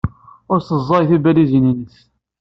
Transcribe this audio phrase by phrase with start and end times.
[0.51, 1.95] Ur yessaẓey tibalizin-nnes.